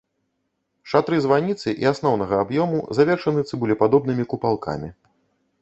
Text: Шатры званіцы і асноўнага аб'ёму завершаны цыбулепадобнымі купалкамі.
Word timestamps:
Шатры 0.93 1.19
званіцы 1.25 1.69
і 1.83 1.89
асноўнага 1.91 2.41
аб'ёму 2.45 2.79
завершаны 3.01 3.47
цыбулепадобнымі 3.51 4.29
купалкамі. 4.33 4.95